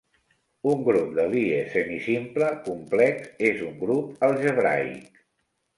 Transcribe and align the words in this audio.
Un 0.71 0.79
grup 0.87 1.11
de 1.19 1.25
Lie 1.33 1.59
semisimple 1.75 2.49
complex 2.71 3.31
és 3.53 3.65
un 3.71 3.81
grup 3.87 4.29
algebraic. 4.31 5.25